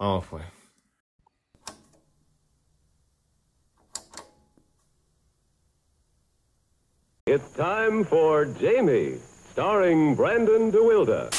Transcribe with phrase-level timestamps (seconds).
[0.00, 0.44] Oh, Vamos pues.
[7.26, 9.18] It's time for Jamie,
[9.50, 11.30] starring Brandon DeWilder.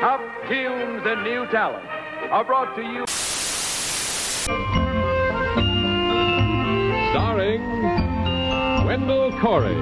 [0.00, 1.86] Top tunes and new talent
[2.32, 3.04] are brought to you.
[7.12, 7.62] Starring
[8.86, 9.76] Wendell Corey.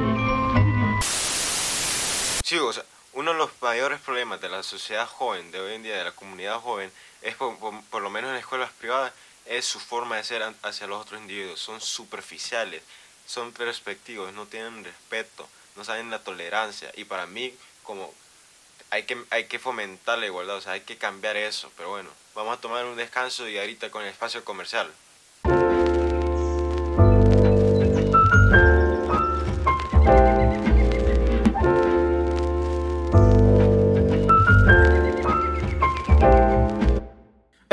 [2.42, 5.82] Sí, o sea, uno de los mayores problemas de la sociedad joven, de hoy en
[5.82, 6.92] día, de la comunidad joven,
[7.22, 7.56] es por,
[7.90, 9.12] por- lo menos en escuelas privadas,
[9.46, 11.60] es su forma de ser hacia los otros individuos.
[11.60, 12.82] Son superficiales,
[13.26, 16.92] son perspectivos, no tienen respeto, no saben la tolerancia.
[16.96, 18.12] Y para mí, como
[18.90, 21.72] hay que, hay que fomentar la igualdad, o sea, hay que cambiar eso.
[21.76, 24.90] Pero bueno, vamos a tomar un descanso y ahorita con el espacio comercial.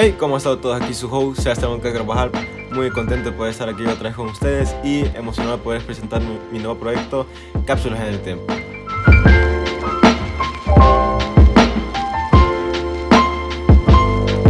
[0.07, 0.81] Hey, ¿cómo han estado todos?
[0.81, 2.31] Aquí su host, Sebastián Carvajal.
[2.71, 6.21] Muy contento de poder estar aquí otra vez con ustedes y emocionado de poder presentar
[6.21, 7.27] mi, mi nuevo proyecto,
[7.65, 8.45] Cápsulas en el Tiempo.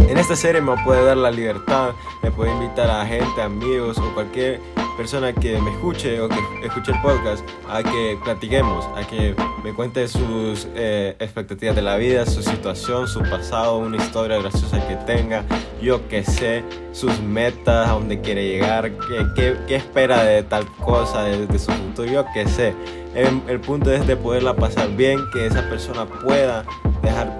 [0.08, 1.90] En esta serie me puede dar la libertad
[2.22, 4.60] de poder invitar a gente, amigos o cualquier
[4.98, 9.72] persona que me escuche o que escuche el podcast a que platiquemos, a que me
[9.72, 14.96] cuente sus eh, expectativas de la vida, su situación, su pasado, una historia graciosa que
[14.96, 15.44] tenga,
[15.80, 20.66] yo que sé, sus metas, a dónde quiere llegar, qué, qué- qué espera de tal
[20.84, 22.74] cosa, de, su futuro, yo que sé.
[23.14, 26.64] El, el punto es de poderla pasar bien, que esa persona pueda
[27.02, 27.32] dejar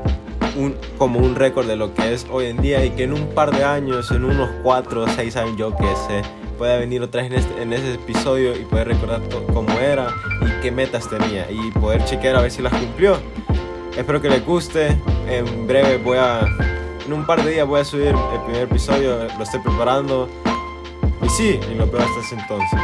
[0.56, 3.26] un, como un récord de lo que es hoy en día y que en un
[3.34, 6.22] par de años, en unos 4 o 6 años, yo que sé,
[6.58, 9.22] pueda venir otra vez en, este- en ese episodio y poder recordar
[9.54, 10.08] cómo era
[10.42, 13.16] y qué metas tenía y poder chequear a ver si las cumplió.
[13.96, 14.98] Espero que les guste.
[15.28, 16.40] En breve voy a,
[17.06, 20.28] en un par de días voy a subir el primer episodio, lo estoy preparando.
[21.22, 22.80] Y sí, y lo veo hasta ese entonces.